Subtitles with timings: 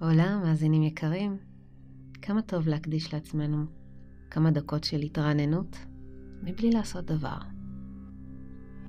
[0.00, 1.38] עולה, מאזינים יקרים,
[2.22, 3.64] כמה טוב להקדיש לעצמנו
[4.30, 5.76] כמה דקות של התרעננות
[6.42, 7.38] מבלי לעשות דבר.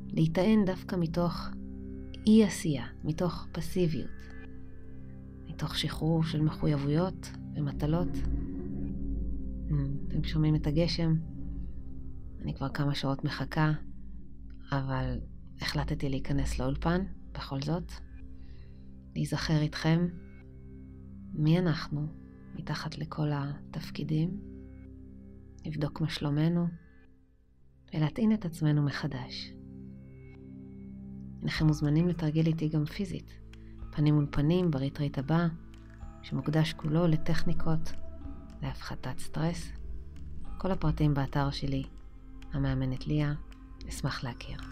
[0.07, 1.49] להיטען דווקא מתוך
[2.27, 4.09] אי עשייה, מתוך פסיביות,
[5.47, 8.17] מתוך שחרור של מחויבויות ומטלות.
[10.07, 11.13] אתם שומעים את הגשם?
[12.41, 13.71] אני כבר כמה שעות מחכה,
[14.71, 15.19] אבל
[15.61, 17.01] החלטתי להיכנס לאולפן
[17.31, 17.91] בכל זאת,
[19.15, 20.07] להיזכר איתכם
[21.33, 22.07] מי אנחנו
[22.55, 24.39] מתחת לכל התפקידים,
[25.65, 26.67] לבדוק מה שלומנו
[27.93, 29.53] ולהטעין את עצמנו מחדש.
[31.41, 33.33] הינכם מוזמנים לתרגל איתי גם פיזית,
[33.91, 35.47] פנים מול פנים בריטריט הבא,
[36.21, 37.91] שמוקדש כולו לטכניקות
[38.61, 39.71] להפחתת סטרס.
[40.57, 41.83] כל הפרטים באתר שלי,
[42.53, 43.33] המאמנת ליה,
[43.89, 44.70] אשמח להכיר.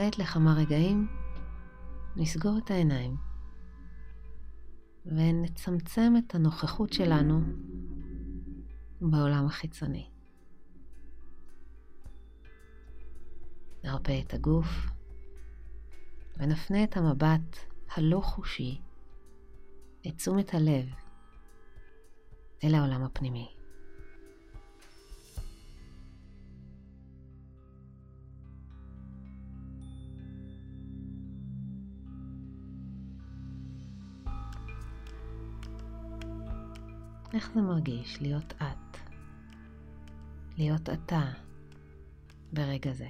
[0.00, 1.08] כעת לכמה רגעים
[2.16, 3.16] נסגור את העיניים
[5.06, 7.40] ונצמצם את הנוכחות שלנו
[9.00, 10.10] בעולם החיצוני.
[13.84, 14.68] נרפה את הגוף
[16.36, 17.58] ונפנה את המבט
[17.96, 18.80] הלא חושי,
[20.06, 20.86] את תשומת הלב,
[22.64, 23.57] אל העולם הפנימי.
[37.34, 38.98] איך זה מרגיש להיות את?
[40.58, 41.22] להיות אתה
[42.52, 43.08] ברגע זה.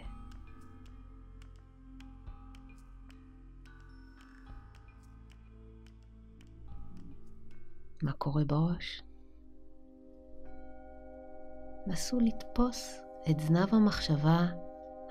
[8.02, 9.02] מה קורה בראש?
[11.86, 14.46] נסו לתפוס את זנב המחשבה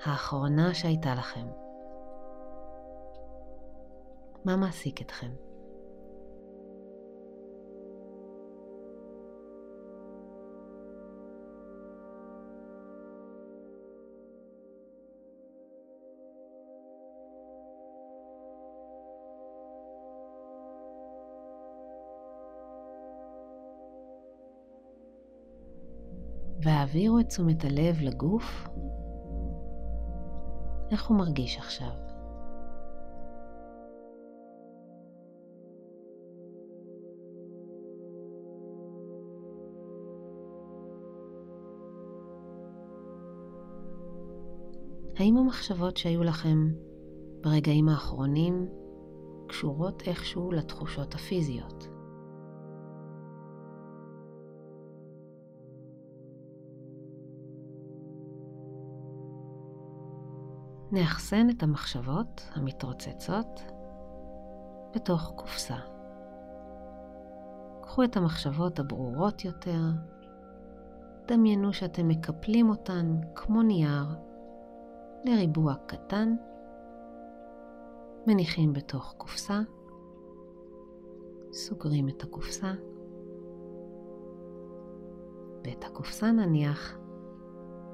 [0.04, 1.46] האחרונה שהייתה לכם.
[4.44, 5.47] מה מעסיק אתכם?
[26.68, 28.68] והעבירו את תשומת הלב לגוף.
[30.90, 31.88] איך הוא מרגיש עכשיו?
[45.16, 46.68] האם המחשבות שהיו לכם
[47.40, 48.68] ברגעים האחרונים
[49.48, 51.77] קשורות איכשהו לתחושות הפיזיות?
[60.92, 63.62] נאחסן את המחשבות המתרוצצות
[64.94, 65.76] בתוך קופסה.
[67.82, 69.80] קחו את המחשבות הברורות יותר,
[71.26, 74.06] דמיינו שאתם מקפלים אותן כמו נייר
[75.24, 76.36] לריבוע קטן,
[78.26, 79.60] מניחים בתוך קופסה,
[81.52, 82.72] סוגרים את הקופסה,
[85.64, 86.98] ואת הקופסה נניח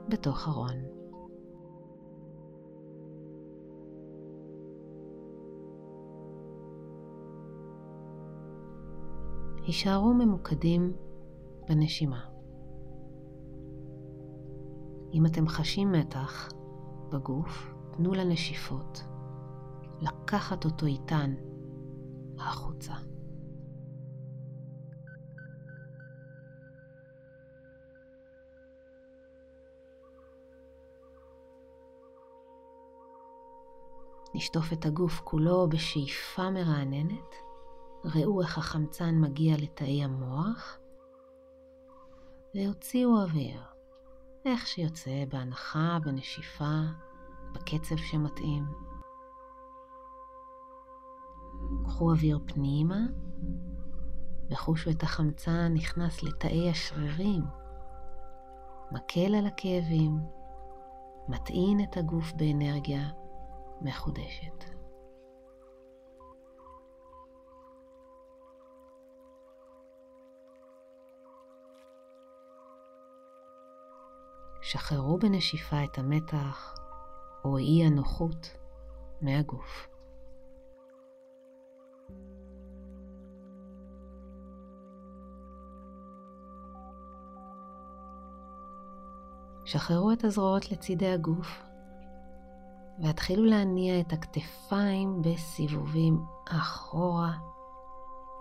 [0.09, 1.04] בתוך ארון.
[9.67, 10.93] הישארו ממוקדים
[11.69, 12.25] בנשימה.
[15.13, 16.49] אם אתם חשים מתח
[17.13, 19.05] בגוף, תנו לנשיפות
[20.01, 21.35] לקחת אותו איתן
[22.39, 22.95] החוצה.
[34.35, 37.44] נשטוף את הגוף כולו בשאיפה מרעננת
[38.05, 40.79] ראו איך החמצן מגיע לתאי המוח,
[42.55, 43.63] והוציאו אוויר,
[44.45, 46.81] איך שיוצא בהנחה, בנשיפה,
[47.55, 48.65] בקצב שמתאים.
[51.85, 53.01] קחו אוויר פנימה
[54.51, 57.43] וחושו את החמצן נכנס לתאי השרירים,
[58.93, 60.19] מקל על הכאבים,
[61.29, 63.11] מטעין את הגוף באנרגיה
[63.81, 64.74] מחודשת.
[74.65, 76.75] שחררו בנשיפה את המתח
[77.45, 78.57] או אי הנוחות
[79.21, 79.89] מהגוף.
[89.65, 91.63] שחררו את הזרועות לצידי הגוף
[93.03, 96.19] והתחילו להניע את הכתפיים בסיבובים
[96.49, 97.33] אחורה,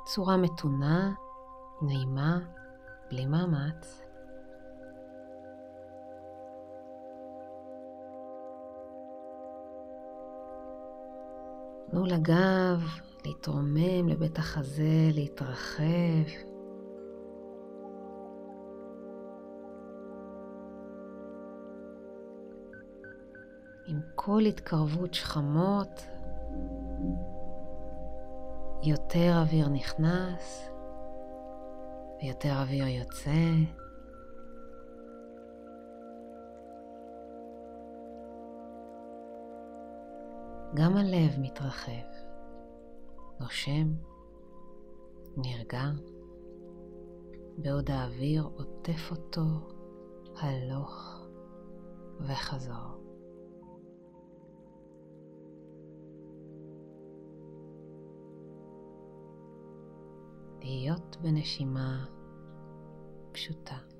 [0.05, 1.13] צורה מתונה,
[1.81, 2.39] נעימה,
[3.09, 4.12] בלי מאמץ.
[11.93, 12.81] תנו לגב
[13.25, 15.83] להתרומם לבית החזה, להתרחב.
[23.87, 26.05] עם כל התקרבות שכמות,
[28.83, 30.69] יותר אוויר נכנס
[32.21, 33.82] ויותר אוויר יוצא.
[40.75, 41.91] גם הלב מתרחב,
[43.39, 43.93] נושם,
[45.37, 45.83] נרגע,
[47.57, 49.41] בעוד האוויר עוטף אותו
[50.35, 51.25] הלוך
[52.19, 53.03] וחזור.
[60.61, 62.05] להיות בנשימה
[63.31, 63.92] פשוטה.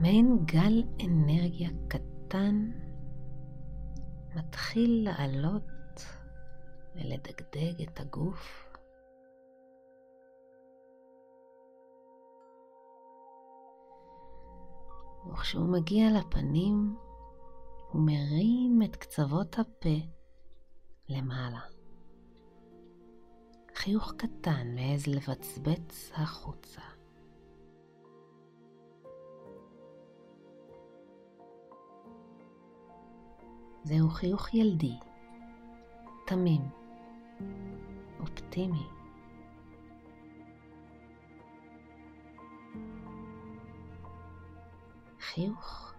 [0.00, 2.70] מעין גל אנרגיה קטן
[4.36, 6.04] מתחיל לעלות
[6.94, 8.66] ולדגדג את הגוף.
[15.32, 16.96] וכשהוא מגיע לפנים,
[17.90, 19.98] הוא מרים את קצוות הפה
[21.08, 21.60] למעלה.
[23.74, 26.95] חיוך קטן מעז לבצבץ החוצה.
[33.86, 34.96] זהו חיוך ילדי,
[36.26, 36.60] תמים,
[38.20, 38.86] אופטימי.
[45.20, 45.92] חיוך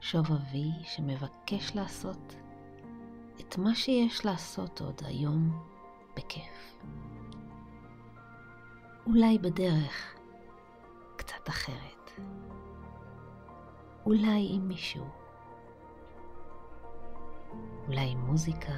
[0.00, 2.34] שובבי שמבקש לעשות
[3.40, 5.66] את מה שיש לעשות עוד היום
[6.16, 6.78] בכיף.
[9.06, 10.14] אולי בדרך
[11.16, 12.10] קצת אחרת.
[14.06, 15.19] אולי עם מישהו.
[17.90, 18.72] אולי מוזיקה.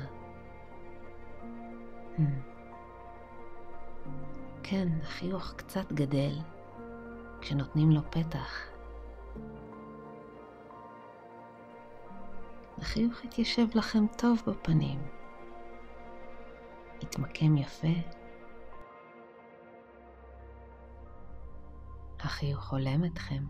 [2.16, 2.22] Hmm.
[4.62, 6.38] כן, החיוך קצת גדל
[7.40, 8.68] כשנותנים לו פתח.
[12.78, 15.02] החיוך יתיישב לכם טוב בפנים.
[17.02, 17.94] יתמקם יפה.
[22.20, 23.44] החיוך הולם אתכם.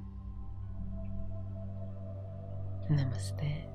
[2.90, 3.71] נמסטה.